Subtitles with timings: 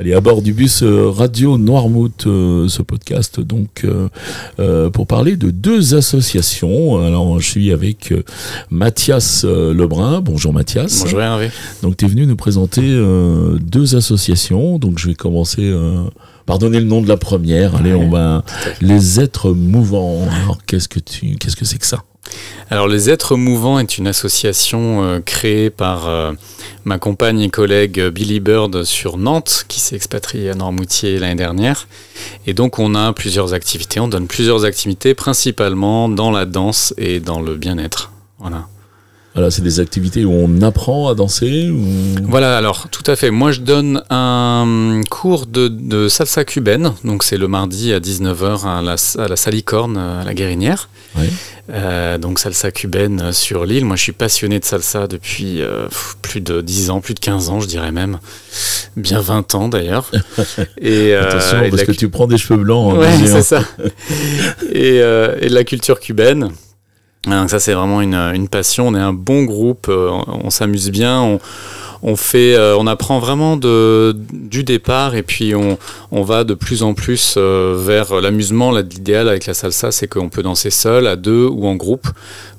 [0.00, 5.36] Allez, à bord du bus euh, Radio Noirmouth, euh, ce podcast, donc, euh, pour parler
[5.36, 7.04] de deux associations.
[7.04, 8.14] Alors, je suis avec
[8.70, 10.20] Mathias Lebrun.
[10.20, 11.02] Bonjour Mathias.
[11.02, 11.50] Bonjour Hervé.
[11.82, 12.80] Donc, tu es venu nous présenter
[13.60, 14.78] deux associations.
[14.78, 15.74] Donc, je vais commencer
[16.48, 17.76] par donner le nom de la première.
[17.76, 18.42] Allez, on va.
[18.80, 20.26] Les êtres mouvants.
[20.30, 22.04] Alors, qu'est-ce que tu, qu'est-ce que c'est que ça?
[22.70, 26.32] Alors Les Êtres Mouvants est une association euh, créée par euh,
[26.84, 31.88] ma compagne et collègue Billy Bird sur Nantes, qui s'est expatriée à Normoutier l'année dernière.
[32.46, 37.20] Et donc on a plusieurs activités, on donne plusieurs activités, principalement dans la danse et
[37.20, 38.12] dans le bien-être.
[38.38, 38.66] Voilà.
[39.38, 41.72] Voilà, c'est des activités où on apprend à danser
[42.24, 43.30] Voilà, alors tout à fait.
[43.30, 46.92] Moi, je donne un cours de, salsa cubaine.
[47.04, 50.88] Donc, c'est le mardi à 19h à la, à la Salicorne, à la Guérinière.
[51.70, 53.84] Euh, donc, salsa cubaine sur l'île.
[53.84, 55.86] Moi, je suis passionné de salsa depuis euh,
[56.20, 58.18] plus de 10 ans, plus de 15 ans, je dirais même.
[58.96, 60.10] Bien 20 ans d'ailleurs.
[60.80, 62.92] et, euh, Attention, parce que tu prends des cheveux blancs.
[62.92, 63.62] Hein, ouais, c'est ça.
[64.72, 66.50] et, et de la culture cubaine.
[67.26, 70.90] Donc ça c'est vraiment une, une, passion, on est un bon groupe, euh, on, s'amuse
[70.90, 71.40] bien, on,
[72.02, 75.78] on fait, euh, on apprend vraiment de, du départ et puis on,
[76.10, 78.72] on va de plus en plus euh, vers l'amusement.
[78.72, 82.08] L'idéal avec la salsa, c'est qu'on peut danser seul, à deux ou en groupe.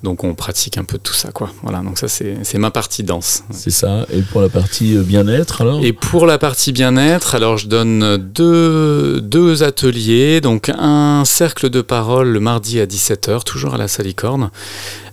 [0.04, 1.50] Donc on pratique un peu tout ça, quoi.
[1.64, 3.44] Voilà, donc ça c'est ma partie danse.
[3.52, 4.06] C'est ça.
[4.14, 5.84] Et pour la partie euh, bien-être alors?
[5.84, 10.42] Et pour la partie bien-être, alors je donne deux, deux ateliers.
[10.42, 14.52] Donc un cercle de parole le mardi à 17h, toujours à la Salicorne.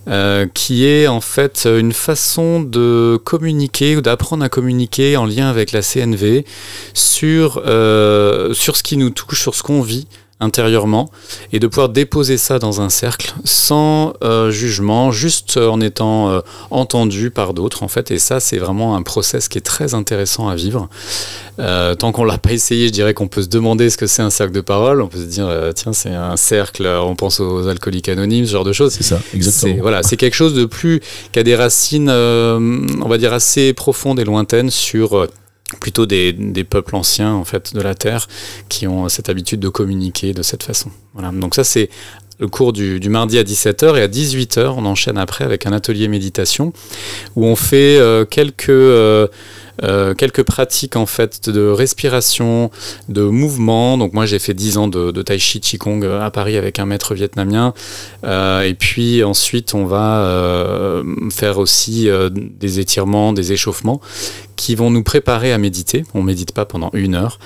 [0.07, 5.49] Euh, qui est en fait une façon de communiquer ou d'apprendre à communiquer en lien
[5.49, 6.45] avec la CNV
[6.93, 10.07] sur, euh, sur ce qui nous touche, sur ce qu'on vit
[10.39, 11.09] intérieurement
[11.51, 16.41] et de pouvoir déposer ça dans un cercle sans euh, jugement, juste en étant euh,
[16.69, 18.11] entendu par d'autres en fait.
[18.11, 20.89] Et ça, c'est vraiment un process qui est très intéressant à vivre.
[21.59, 24.21] Euh, tant qu'on l'a pas essayé, je dirais qu'on peut se demander ce que c'est
[24.21, 25.01] un cercle de parole.
[25.01, 26.85] On peut se dire tiens, c'est un cercle.
[26.85, 28.93] On pense aux alcooliques anonymes, ce genre de choses.
[28.93, 29.81] C'est ça, exactement.
[29.81, 34.19] Voilà, c'est quelque chose de plus qui a des racines, on va dire assez profondes
[34.19, 35.27] et lointaines sur
[35.79, 36.33] plutôt des,
[36.69, 38.27] peuples anciens en fait de la terre
[38.69, 40.91] qui ont cette habitude de communiquer de cette façon.
[41.13, 41.31] Voilà.
[41.31, 41.89] Donc ça c'est
[42.39, 45.73] le cours du, du, mardi à 17h et à 18h on enchaîne après avec un
[45.73, 46.71] atelier méditation
[47.35, 49.27] où on fait euh, quelques euh,
[49.83, 52.71] euh, quelques pratiques en fait de respiration,
[53.09, 53.97] de mouvement.
[53.97, 56.85] Donc moi j'ai fait 10 ans de, de tai chi qigong à Paris avec un
[56.85, 57.73] maître vietnamien.
[58.23, 64.01] Euh, et puis ensuite on va euh, faire aussi des étirements, des échauffements
[64.55, 66.03] qui vont nous préparer à méditer.
[66.13, 67.39] On médite pas pendant une heure,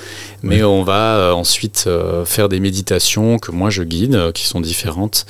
[0.43, 1.89] mais on va ensuite
[2.25, 5.25] faire des méditations que moi je guide, qui sont différentes.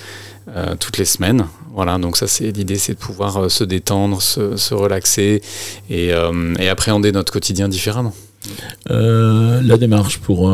[0.49, 1.45] Euh, toutes les semaines.
[1.73, 5.41] Voilà, donc ça c'est l'idée, c'est de pouvoir euh, se détendre, se, relaxer
[5.89, 8.13] et, euh, et, appréhender notre quotidien différemment.
[8.89, 10.51] la démarche pour,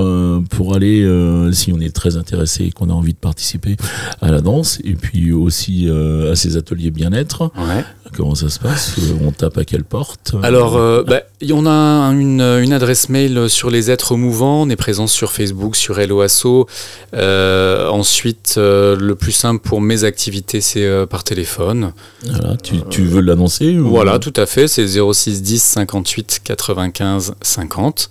[0.49, 1.07] pour aller,
[1.53, 3.77] si on est très intéressé et qu'on a envie de participer
[4.21, 7.85] à la danse, et puis aussi à ces ateliers bien-être, ouais.
[8.17, 8.95] Comment ça se passe?
[9.23, 10.33] On tape à quelle porte?
[10.41, 11.71] Alors, euh, bah, on a
[12.13, 14.63] une, une, adresse mail sur les êtres mouvants.
[14.63, 16.65] On est présent sur Facebook, sur Helloasso.
[17.13, 21.93] Euh, ensuite, euh, le plus simple pour mes activités, c'est euh, par téléphone.
[22.25, 24.67] Voilà, tu, tu veux l'annoncer Voilà, tout à fait.
[24.67, 28.09] C'est 06 10 58 95 50.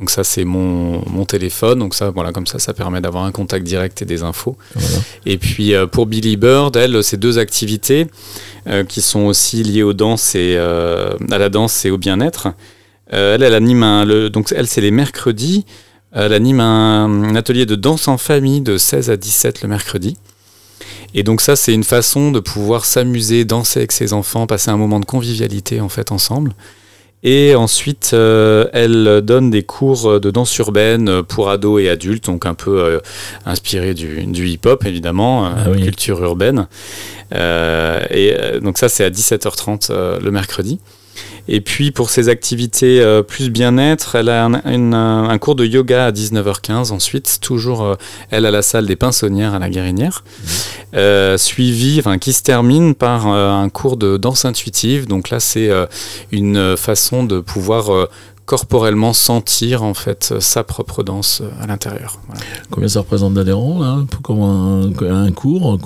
[0.00, 3.30] Donc ça c'est mon, mon, téléphone, donc ça voilà comme ça ça permet d'avoir un
[3.30, 4.56] contact direct et des infos.
[4.74, 4.98] Voilà.
[5.24, 8.08] Et puis euh, pour Billy Bird, elle c'est deux activités
[8.66, 12.48] euh, qui sont aussi liées aux danses et euh, à la danse et au bien-être.
[13.06, 15.64] Elle elle anime un, le, donc elle c'est les mercredis,
[16.10, 20.16] elle anime un, un, atelier de danse en famille de 16 à 17 le mercredi.
[21.14, 24.76] Et donc ça c'est une façon de pouvoir s'amuser, danser avec ses enfants, passer un
[24.76, 26.52] moment de convivialité en fait ensemble.
[27.24, 32.44] Et ensuite, euh, elle donne des cours de danse urbaine pour ados et adultes, donc
[32.44, 33.00] un peu euh,
[33.46, 35.82] inspiré du, du hip-hop, évidemment, ah oui.
[35.82, 36.68] culture urbaine.
[37.34, 40.78] Euh, et donc ça, c'est à 17h30 le mercredi.
[41.48, 45.66] Et puis pour ses activités euh, plus bien-être, elle a un, une, un, cours de
[45.66, 47.94] yoga à 19h15 ensuite, toujours euh,
[48.30, 50.46] elle à la salle des Pinsonnières à la Guérinière, mmh.
[50.96, 55.06] euh, suivi, enfin qui se termine par un cours de danse intuitive.
[55.06, 55.70] Donc là c'est
[56.32, 58.08] une façon de pouvoir
[58.46, 62.18] corporellement sentir en fait sa propre danse à l'intérieur.
[62.26, 62.40] Voilà.
[62.70, 65.78] Combien ça représente d'adhérents là pour un, un cours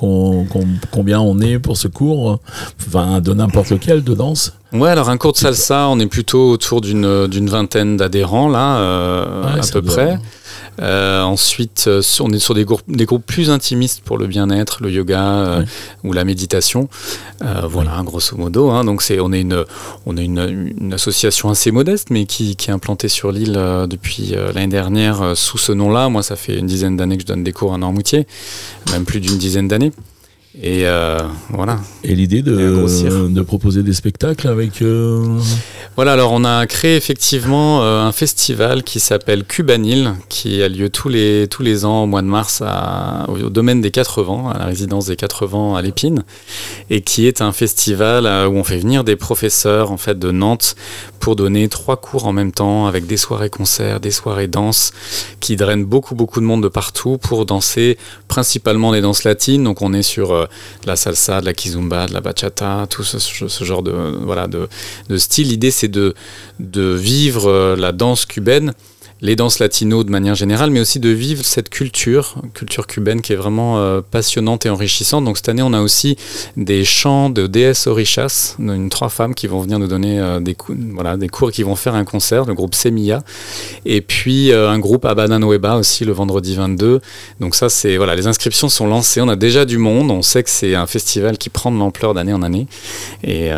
[0.91, 2.41] Combien on est pour ce cours
[2.87, 4.55] Enfin de n'importe lequel de danse?
[4.73, 8.77] Ouais, alors un cours de salsa, on est plutôt autour d'une vingtaine d'adhérents là,
[9.45, 10.19] à peu près.
[10.81, 14.83] Euh, ensuite, euh, on est sur des groupes, des groupes plus intimistes pour le bien-être,
[14.83, 15.65] le yoga euh,
[16.05, 16.89] ou la méditation.
[17.41, 18.71] voilà, grosso modo.
[18.71, 18.85] Hein.
[18.85, 19.65] donc c'est, on est une,
[20.07, 24.35] on est une, une, association assez modeste, mais qui, qui est implantée sur l'île depuis
[24.55, 26.09] l'année dernière sous ce nom-là.
[26.09, 28.27] Moi, ça fait une dizaine d'années que je donne des cours à Normoutier,
[28.93, 29.93] même plus d'une dizaine d'années.
[30.61, 31.21] Et euh,
[31.51, 31.79] voilà.
[32.03, 32.53] Et l'idée de,
[33.29, 34.83] de, proposer des spectacles avec.
[34.83, 35.39] Euh,
[35.95, 40.91] voilà, alors on a créé effectivement euh, un festival qui s'appelle Cubanil, qui a lieu
[40.91, 44.49] tous les, tous les ans au mois de mars à, au, domaine des Quatre Vents,
[44.49, 46.25] à la résidence des Quatre Vents à l'Épine,
[46.91, 50.75] et qui est un festival où on fait venir des professeurs en fait de Nantes
[51.21, 54.93] pour donner trois cours en même temps avec des soirées concerts, des soirées danses
[55.39, 57.97] qui drainent beaucoup beaucoup de monde de partout pour danser
[58.27, 59.63] principalement des danses latines.
[59.63, 60.48] Donc on est sur
[60.83, 63.93] de la salsa, de la kizumba, de la bachata, tout ce, genre de,
[64.23, 64.69] voilà, de,
[65.17, 65.49] style.
[65.49, 66.15] L'idée, c'est de,
[66.59, 68.73] de vivre euh, la danse cubaine
[69.21, 73.33] les danses latino de manière générale, mais aussi de vivre cette culture, culture cubaine qui
[73.33, 75.25] est vraiment euh, passionnante et enrichissante.
[75.25, 76.17] Donc cette année, on a aussi
[76.57, 80.57] des chants de déesses orishas, une trois femmes qui vont venir nous donner euh, des,
[80.93, 83.23] voilà, des cours, qui vont faire un concert, le groupe Semilla,
[83.85, 87.01] et puis euh, un groupe Abana Nueva aussi le vendredi 22.
[87.41, 89.21] Donc ça, c'est voilà, les inscriptions sont lancées.
[89.21, 90.11] On a déjà du monde.
[90.11, 92.67] On sait que c'est un festival qui prend de l'ampleur d'année en année,
[93.25, 93.51] et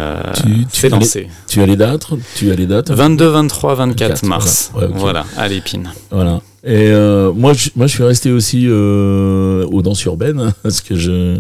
[0.72, 1.28] c'est lancé.
[1.48, 2.06] tu as les dates?
[2.34, 2.90] Tu as les dates?
[2.90, 4.72] 22, 23, 24, mars.
[4.94, 5.92] Voilà l'épine.
[6.10, 6.40] Voilà.
[6.62, 10.94] Et euh, moi, je, moi, je suis resté aussi euh, aux danses urbaines parce que
[10.94, 11.38] je,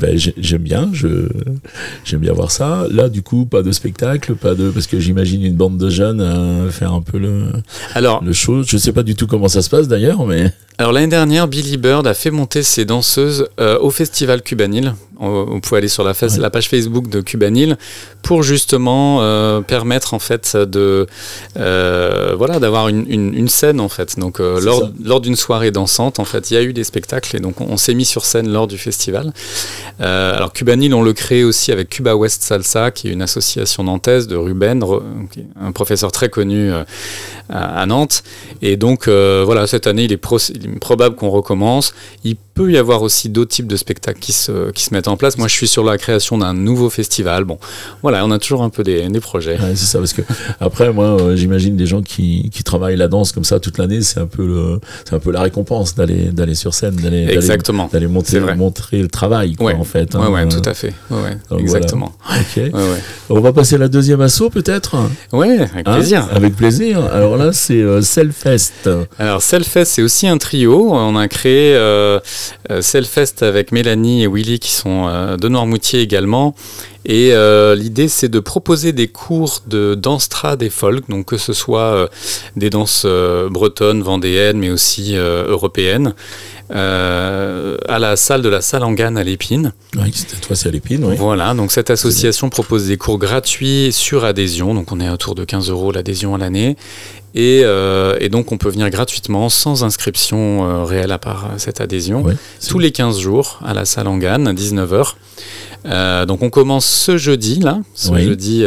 [0.00, 1.28] ben, j'aime bien, je,
[2.04, 2.86] j'aime bien voir ça.
[2.90, 6.20] Là, du coup, pas de spectacle, pas de, parce que j'imagine une bande de jeunes
[6.20, 7.44] euh, faire un peu le,
[7.94, 8.64] alors, le show.
[8.64, 10.52] Je sais pas du tout comment ça se passe d'ailleurs, mais.
[10.80, 14.94] Alors l'année dernière, Billy Bird a fait monter ses danseuses euh, au festival Cubanil.
[15.20, 17.76] On, pouvait aller sur la, la, page Facebook de Cubanil
[18.22, 19.20] pour justement
[19.64, 21.08] permettre en fait de
[21.56, 24.16] voilà d'avoir une, une, scène en fait.
[24.16, 27.40] Donc lors, lors d'une soirée dansante, en fait, il y a eu des spectacles et
[27.40, 29.32] donc on, s'est mis sur scène lors du festival.
[29.98, 34.26] alors Cubanil, on le crée aussi avec Cuba West Salsa, qui est une association nantaise
[34.26, 34.84] de Ruben,
[35.60, 36.70] un professeur très connu
[37.48, 38.22] à, Nantes.
[38.62, 40.20] Et donc voilà, cette année, il est,
[40.54, 41.94] il probable qu'on recommence.
[42.24, 45.16] Il peut y avoir aussi d'autres types de spectacles qui se, qui se mettent en
[45.16, 45.38] place.
[45.38, 47.44] Moi, je suis sur la création d'un nouveau festival.
[47.44, 47.56] Bon,
[48.02, 49.56] voilà, on a toujours un peu des, des projets.
[49.74, 50.22] c'est ça, parce que
[50.60, 54.02] après, moi, euh, j'imagine des gens qui, qui, travaillent la danse comme ça toute l'année,
[54.02, 57.88] c'est un peu le, c'est un peu la récompense d'aller, d'aller sur scène, d'aller, exactement,
[57.92, 60.16] d'aller montrer, montrer le travail, quoi, en fait.
[60.16, 60.28] Hein.
[60.28, 60.92] Ouais, tout à fait.
[61.10, 62.12] Ouais, exactement.
[63.30, 64.96] On va passer à la deuxième assaut, peut-être?
[65.32, 65.94] Ouais, avec hein?
[65.94, 66.28] plaisir.
[66.32, 67.04] Avec plaisir.
[67.04, 68.88] Alors là, c'est euh, Selfest.
[69.18, 70.92] Alors Selfest, c'est aussi un trio.
[70.92, 72.20] On a créé euh,
[72.70, 76.54] euh, Selfest avec Mélanie et Willy qui sont euh, de Noirmoutier également.
[77.06, 81.38] Et euh, l'idée, c'est de proposer des cours de danse trad et folk, donc que
[81.38, 82.10] ce soit
[82.54, 83.06] des danses
[83.50, 86.12] bretonnes, vendéennes, mais aussi européennes,
[86.68, 89.72] à la salle de la Salangane à l'Épine.
[89.96, 91.14] Oui, cette fois c'est à l'Épine, oui.
[91.16, 95.44] Voilà, donc cette association propose des cours gratuits sur adhésion, donc on est autour de
[95.44, 96.76] 15 euros l'adhésion à l'année.
[97.36, 102.24] Euh, et, donc on peut venir gratuitement, sans inscription euh, réelle à part cette adhésion,
[102.68, 105.14] tous les 15 jours à la salle Angan à 19h.
[105.86, 108.64] Euh, donc on commence ce jeudi, là, ce jeudi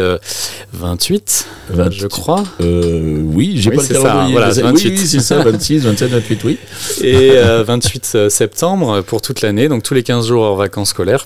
[0.74, 1.48] 28,
[1.92, 2.44] je crois.
[2.60, 4.32] oui, j'ai pas le calendrier.
[4.32, 4.90] Voilà, 28.
[4.90, 6.58] Oui, c'est ça, 26, 27, 28, oui.
[7.02, 7.32] Et
[7.66, 11.26] 28 septembre pour toute l'année, donc tous les 15 jours hors vacances scolaires.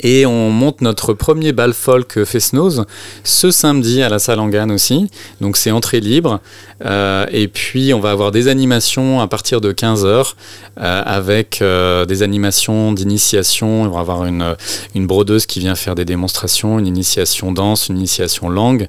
[0.00, 2.84] Et on monte notre premier bal folk Fesnose
[3.22, 5.08] ce samedi à la salle Angan aussi.
[5.40, 6.40] Donc c'est entrée libre.
[6.84, 10.34] Euh, et puis on va avoir des animations à partir de 15h
[10.80, 13.82] euh, avec euh, des animations d'initiation.
[13.82, 14.56] On va avoir une,
[14.94, 18.88] une brodeuse qui vient faire des démonstrations, une initiation danse, une initiation langue.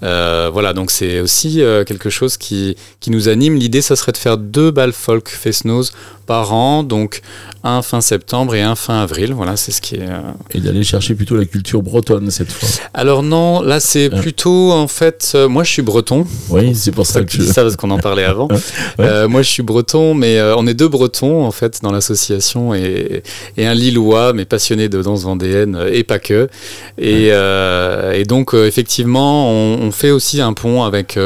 [0.00, 3.56] voilà, donc c'est aussi quelque chose qui, qui nous anime.
[3.56, 5.92] L'idée, ça serait de faire deux bals folk Fesnose
[6.26, 7.20] par an, donc
[7.64, 9.34] un fin septembre et un fin avril.
[9.34, 10.08] Voilà, c'est ce qui est.
[10.34, 12.68] Euh, et d'aller chercher plutôt la culture bretonne cette fois.
[12.92, 14.20] Alors non, là c'est ah.
[14.20, 16.26] plutôt en fait, euh, moi je suis breton.
[16.50, 18.48] Oui, c'est pour ça que je dis ça parce qu'on en parlait avant.
[19.00, 23.22] Euh, moi je suis breton, mais on est deux bretons en fait dans l'association et,
[23.56, 26.48] et, un Lillois, mais passionné de danse vendéenne et pas que.
[26.96, 31.18] Et, et donc effectivement, on, on, fait aussi un pont avec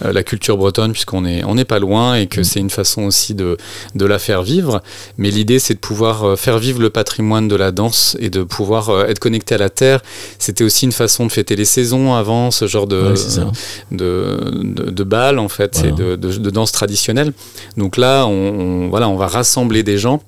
[0.00, 2.44] la culture bretonne puisqu'on est on n'est pas loin et que mm.
[2.44, 3.56] c'est une façon aussi de
[3.94, 4.82] de la faire vivre.
[5.18, 8.42] Mais l'idée, c'est de pouvoir euh, faire vivre le patrimoine de la danse et de
[8.46, 10.00] pouvoir euh, être connecté à la terre.
[10.38, 13.14] C'était aussi une façon de fêter les saisons avant, ce genre de,
[13.90, 17.32] de, de, bal, en fait, et de, de, danse traditionnelle.
[17.76, 20.22] Donc là, on, voilà, on va rassembler des gens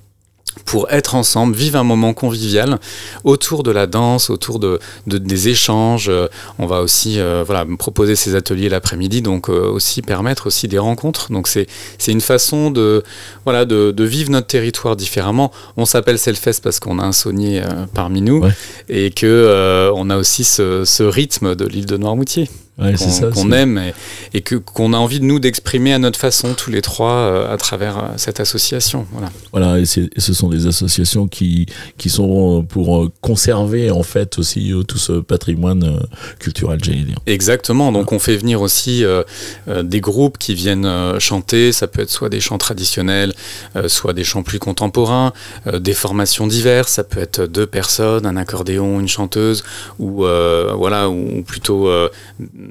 [0.64, 2.78] pour être ensemble, vivre un moment convivial
[3.24, 6.10] autour de la danse, autour de, des échanges.
[6.58, 10.78] On va aussi euh, voilà, proposer ces ateliers l'après-midi, donc euh, aussi permettre aussi des
[10.78, 11.32] rencontres.
[11.32, 11.66] Donc c'est
[12.06, 13.02] une façon de,
[13.44, 15.52] voilà, de, de, vivre notre territoire différemment.
[15.76, 18.44] On s'appelle Selfest parce qu'on a un saunier euh, parmi nous
[18.88, 22.48] et que on a aussi ce, ce rythme de l'île de Noirmoutier
[22.78, 23.92] qu'on aime
[24.34, 27.52] et, que qu'on a envie de nous d'exprimer à notre façon tous les trois euh,
[27.52, 29.06] à travers euh, cette association.
[29.12, 29.30] Voilà.
[29.52, 31.66] Voilà, et, ce sont des associations qui
[31.96, 36.00] qui sont pour euh, conserver en fait aussi tout ce patrimoine
[36.38, 37.18] culturel, j'allais dire.
[37.26, 37.90] Exactement.
[37.90, 39.04] Donc on fait venir aussi
[39.66, 41.72] des groupes qui viennent chanter.
[41.72, 43.32] Ça peut être soit des chants traditionnels,
[43.86, 45.32] soit des chants plus contemporains,
[45.72, 46.92] des formations diverses.
[46.92, 49.64] Ça peut être deux personnes, un accordéon, une chanteuse,
[49.98, 51.88] ou voilà, ou plutôt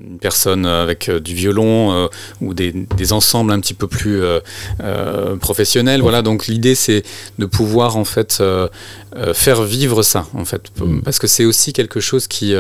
[0.10, 2.08] une personne avec euh, du violon euh,
[2.42, 2.74] ou des,
[3.12, 6.02] ensembles un petit peu plus euh, professionnels.
[6.02, 7.04] Voilà, donc l'idée c'est
[7.40, 8.44] de pouvoir en fait
[9.34, 11.02] faire vivre ça en fait, mm.
[11.02, 12.54] parce que c'est aussi quelque chose qui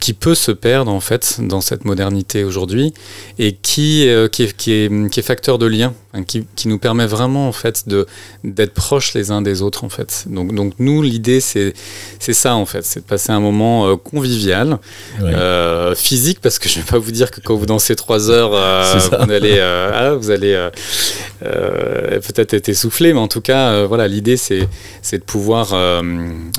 [0.00, 2.92] qui peut se perdre en fait dans cette modernité aujourd'hui
[3.38, 6.68] et qui, euh, qui, est, qui, est, qui, est, facteur de lien, hein, qui, qui,
[6.68, 8.06] nous permet vraiment en fait de
[8.44, 10.24] d'être proches les uns des autres en fait.
[10.28, 11.74] Donc, donc nous l'idée c'est
[12.20, 14.78] c'est ça en fait, c'est de passer un moment euh, convivial,
[15.20, 18.50] euh, physique parce que je vais pas vous dire que quand vous dansez trois heures
[19.26, 20.68] vous allez ah, vous allez
[21.40, 24.68] peut-être être essoufflé, mais en tout cas voilà l'idée c'est
[25.02, 25.74] c'est de pouvoir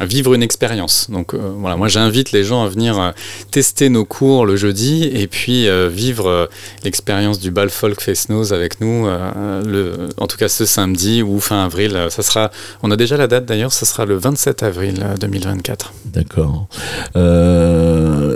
[0.01, 1.10] vivre une expérience.
[1.10, 3.13] Donc voilà moi j'invite les gens à venir
[3.52, 6.46] tester nos cours le jeudi et puis euh, vivre euh,
[6.84, 11.40] l'expérience du bal folk Nose avec nous, euh, le, en tout cas ce samedi ou
[11.40, 12.08] fin avril.
[12.10, 12.52] Ça sera,
[12.84, 15.94] on a déjà la date d'ailleurs, ça sera le 27 avril 2024.
[16.06, 16.68] D'accord.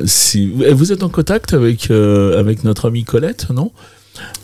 [0.06, 3.72] si, vous êtes en contact avec, avec notre amie Colette, non?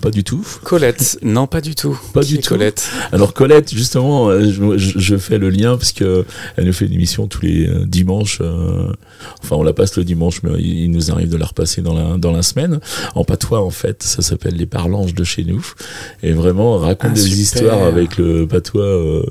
[0.02, 0.46] Pas du tout.
[0.64, 2.00] Colette, non, pas du tout.
[2.14, 2.50] Pas du tout.
[2.50, 2.90] Colette.
[3.12, 7.28] Alors Colette, justement, euh, je, fais le lien parce que elle nous fait une émission
[7.28, 8.40] tous les euh, dimanches.
[8.42, 8.94] Euh,
[9.44, 12.18] enfin, on la passe le dimanche, mais il nous arrive de la repasser dans la
[12.18, 12.80] dans la semaine.
[13.16, 15.66] En patois, en fait, ça s'appelle les parlanges de chez nous.
[16.24, 19.26] Et vraiment, raconte ah, des histoires avec le patois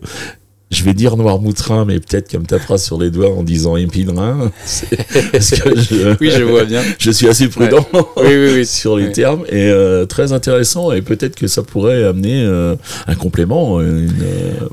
[0.71, 4.51] je vais dire Noirmoutrin, mais peut-être qu'elle me tapera sur les doigts en disant Épidrin.
[4.67, 6.83] je, oui, je vois bien.
[6.99, 7.87] Je suis assez prudent
[8.65, 10.93] sur les termes et euh, très intéressant.
[10.93, 13.81] Et peut-être que ça pourrait amener euh, un complément.
[13.81, 14.07] Euh,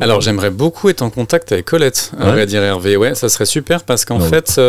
[0.02, 2.98] Alors, j'aimerais beaucoup être en contact avec Colette, à vrai dire Hervé.
[2.98, 4.60] Ouais, ça serait super parce qu'en ah fait,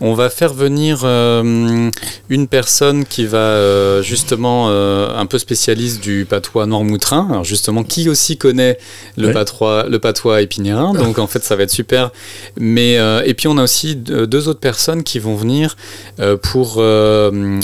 [0.00, 7.28] on va faire venir une personne qui va justement un peu spécialiste du patois Noirmoutrin.
[7.30, 8.78] Alors, justement, qui aussi connaît
[9.18, 10.40] le patois, le patois
[10.94, 12.10] donc en fait ça va être super.
[12.58, 15.76] Mais euh, et puis on a aussi deux autres personnes qui vont venir
[16.20, 17.60] euh, pour, euh,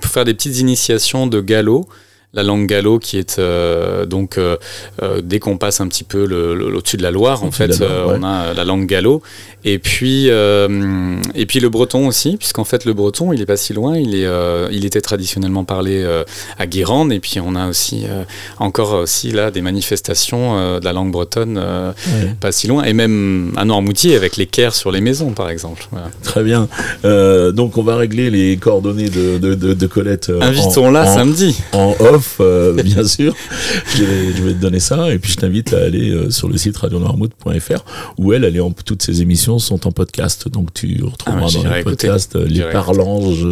[0.00, 1.88] pour faire des petites initiations de galop
[2.36, 4.56] la langue gallo qui est euh, donc euh,
[5.02, 8.52] euh, dès qu'on passe un petit peu au-dessus de la Loire en fait on a
[8.54, 9.22] la langue gallo.
[9.64, 13.72] Et puis et puis le breton aussi puisqu'en fait le breton il est pas si
[13.72, 14.28] loin il est
[14.70, 16.06] il était traditionnellement parlé
[16.58, 17.12] à Guérande.
[17.12, 18.04] Et puis on a aussi
[18.58, 21.60] encore aussi là des manifestations de la langue bretonne
[22.40, 22.84] pas si loin.
[22.84, 25.88] Et même à Noirmoutier avec les caires sur les maisons par exemple.
[26.22, 26.68] Très bien.
[27.02, 31.56] Donc on va régler les coordonnées de, de, Colette invitons là samedi.
[31.72, 33.34] en off euh, bien sûr.
[33.94, 35.12] Je vais, te donner ça.
[35.12, 37.84] Et puis, je t'invite à aller euh, sur le site radionoirmouth.fr
[38.18, 40.48] où elle, elle est en, toutes ses émissions sont en podcast.
[40.48, 43.46] Donc, tu retrouveras ah, dans le podcast euh, les parlanges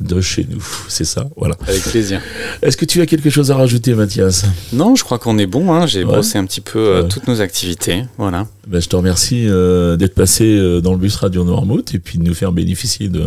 [0.00, 0.64] de chez nous.
[0.88, 1.28] C'est ça.
[1.36, 1.56] Voilà.
[1.66, 2.20] Avec plaisir.
[2.62, 4.44] Est-ce que tu as quelque chose à rajouter, Mathias?
[4.72, 5.72] Non, je crois qu'on est bon.
[5.72, 5.86] Hein.
[5.86, 8.04] J'ai brossé un petit peu toutes nos activités.
[8.18, 8.46] Voilà.
[8.66, 12.34] Ben, je te remercie d'être passé dans le bus Radio Noirmouth et puis de nous
[12.34, 13.24] faire bénéficier de,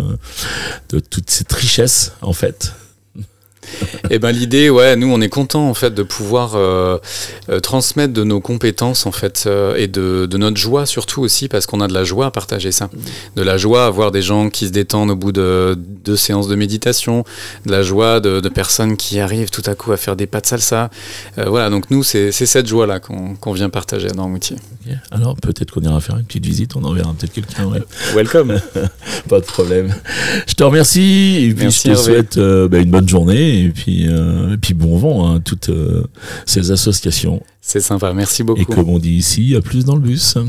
[0.90, 2.74] de toute cette richesse, en fait.
[4.10, 6.98] Et eh ben l'idée, ouais, nous on est content en fait de pouvoir euh,
[7.50, 11.48] euh, transmettre de nos compétences en fait euh, et de, de, notre joie surtout aussi
[11.48, 12.90] parce qu'on a de la joie à partager ça,
[13.36, 16.48] de la joie à voir des gens qui se détendent au bout de deux séances
[16.48, 17.24] de méditation,
[17.66, 20.42] de la joie de, de, personnes qui arrivent tout à coup à faire des pas
[20.42, 20.90] de salsa.
[21.38, 24.58] voilà, donc nous c'est cette joie là qu'on vient partager dans Moutier.
[25.12, 27.66] Alors peut-être qu'on ira faire une petite visite, on enverra peut-être quelqu'un.
[27.66, 27.84] Ouais.
[28.16, 28.60] Welcome.
[29.30, 29.94] Pas de problème.
[30.48, 34.58] Je te remercie et puis je te souhaite bah, une bonne journée et puis, euh,
[34.58, 36.06] puis bon vent à toutes euh,
[36.46, 37.42] ces associations.
[37.62, 38.62] C'est sympa, merci beaucoup.
[38.62, 40.38] Et comme on dit ici, à plus dans le bus.